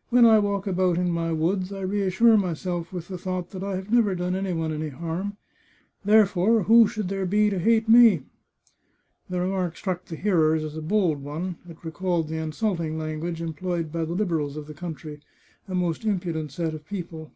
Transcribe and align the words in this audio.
"When 0.10 0.26
I 0.26 0.38
walk 0.38 0.66
about 0.66 0.98
in 0.98 1.10
my 1.10 1.32
woods, 1.32 1.72
I 1.72 1.80
reassure 1.80 2.36
myself 2.36 2.92
with 2.92 3.08
the 3.08 3.16
thought 3.16 3.52
that 3.52 3.64
I 3.64 3.76
have 3.76 3.90
never 3.90 4.14
done 4.14 4.36
any 4.36 4.52
one 4.52 4.70
any 4.70 4.90
harm; 4.90 5.38
therefore, 6.04 6.64
who 6.64 6.86
should 6.86 7.08
there 7.08 7.24
be 7.24 7.48
to 7.48 7.58
hate 7.58 7.88
me?" 7.88 8.24
The 9.30 9.40
remark 9.40 9.78
struck 9.78 10.04
the 10.04 10.16
hearers 10.16 10.62
as 10.62 10.76
a 10.76 10.82
bold 10.82 11.22
one; 11.22 11.56
it 11.66 11.82
recalled 11.82 12.28
the 12.28 12.36
insulting 12.36 12.98
langfuage 12.98 13.40
employed 13.40 13.90
by 13.90 14.04
the 14.04 14.12
Liberals 14.12 14.58
of 14.58 14.66
the 14.66 14.74
country, 14.74 15.20
a 15.66 15.74
most 15.74 16.04
impudent 16.04 16.52
set 16.52 16.74
of 16.74 16.86
people. 16.86 17.32